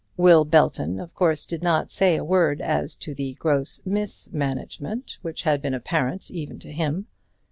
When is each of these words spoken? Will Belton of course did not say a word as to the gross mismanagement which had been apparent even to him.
Will 0.17 0.45
Belton 0.45 0.99
of 0.99 1.13
course 1.13 1.45
did 1.45 1.61
not 1.61 1.91
say 1.91 2.15
a 2.15 2.23
word 2.23 2.59
as 2.59 2.95
to 2.95 3.13
the 3.13 3.33
gross 3.35 3.81
mismanagement 3.85 5.19
which 5.21 5.43
had 5.43 5.61
been 5.61 5.75
apparent 5.75 6.31
even 6.31 6.57
to 6.57 6.71
him. 6.71 7.05